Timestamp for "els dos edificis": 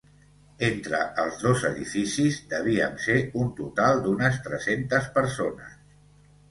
1.23-2.39